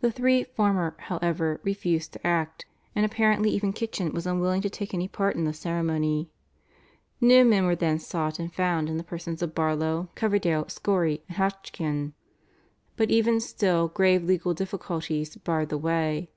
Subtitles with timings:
[0.00, 4.92] The three former, however, refused to act, and apparently even Kitchin was unwilling to take
[4.92, 6.28] any part in the ceremony.
[7.20, 11.36] New men were then sought, and found in the persons of Barlow, Coverdale, Scory, and
[11.36, 12.14] Hodgkin.
[12.96, 16.28] But even still grave legal difficulties barred the way.